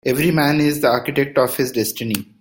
Every 0.03 0.31
man 0.31 0.59
is 0.61 0.81
the 0.81 0.87
architect 0.87 1.37
of 1.37 1.55
his 1.55 1.71
destiny. 1.71 2.25